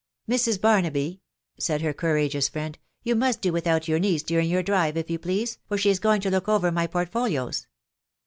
Mrs. 0.27 0.59
Barnaby," 0.59 1.21
said 1.59 1.83
her 1.83 1.93
courageous 1.93 2.49
fnend," 2.49 2.77
you 3.03 3.15
must 3.15 3.39
d 3.39 3.49
3 3.49 3.51
without 3.53 3.87
your 3.87 3.99
niece 3.99 4.23
during 4.23 4.49
your 4.49 4.63
drive, 4.63 4.97
if 4.97 5.11
you 5.11 5.19
jdeaae, 5.19 5.59
JEbrabe 5.69 5.85
ia 5.85 5.95
going 5.99 6.21
to 6.21 6.31
look 6.31 6.49
over 6.49 6.71
my 6.71 6.87
portfolios." 6.87 7.67